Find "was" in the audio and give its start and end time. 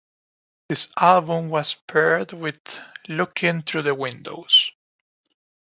1.49-1.75